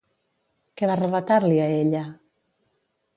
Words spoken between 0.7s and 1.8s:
Què va relatar-li a